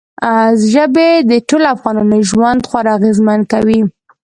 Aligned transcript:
ژبې 0.71 1.09
د 1.29 1.31
ټولو 1.47 1.65
افغانانو 1.75 2.17
ژوند 2.29 2.61
خورا 2.69 2.91
اغېزمن 2.97 3.39
کوي. 3.51 3.81